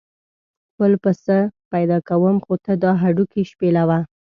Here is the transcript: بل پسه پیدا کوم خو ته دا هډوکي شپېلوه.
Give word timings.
بل 0.79 0.93
پسه 1.03 1.37
پیدا 1.71 1.97
کوم 2.09 2.35
خو 2.45 2.53
ته 2.65 2.73
دا 2.83 2.91
هډوکي 3.01 3.41
شپېلوه. 3.51 3.99